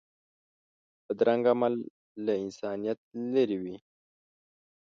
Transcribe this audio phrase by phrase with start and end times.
[1.05, 1.73] بدرنګه عمل
[2.25, 2.99] له انسانیت
[3.33, 3.75] لرې وي